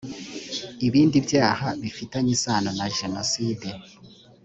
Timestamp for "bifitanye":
1.81-2.31